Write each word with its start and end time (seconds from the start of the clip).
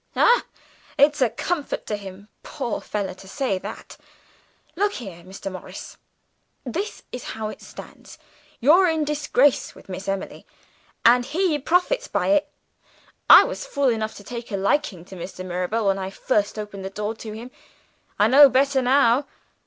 "Ah, 0.15 0.45
it's 0.97 1.21
a 1.21 1.29
comfort 1.29 1.85
to 1.85 1.95
him, 1.95 2.27
poor 2.41 2.81
fellow, 2.81 3.13
to 3.13 3.27
say 3.27 3.59
that! 3.59 3.97
Look 4.75 4.93
here, 4.93 5.17
Mr. 5.23 5.51
Morris; 5.51 5.97
this 6.63 7.03
is 7.11 7.23
how 7.37 7.49
it 7.49 7.61
stands. 7.61 8.17
You're 8.59 8.89
in 8.89 9.05
disgrace 9.05 9.75
with 9.75 9.89
Miss 9.89 10.07
Emily 10.07 10.43
and 11.05 11.23
he 11.23 11.59
profits 11.59 12.07
by 12.07 12.29
it. 12.29 12.49
I 13.29 13.43
was 13.43 13.67
fool 13.67 13.89
enough 13.89 14.15
to 14.15 14.23
take 14.23 14.49
a 14.51 14.57
liking 14.57 15.05
to 15.05 15.15
Mr. 15.15 15.45
Mirabel 15.45 15.85
when 15.85 15.99
I 15.99 16.09
first 16.09 16.57
opened 16.57 16.83
the 16.83 16.89
door 16.89 17.13
to 17.17 17.33
him; 17.33 17.51
I 18.17 18.27
know 18.27 18.49
better 18.49 18.81
now. 18.81 19.27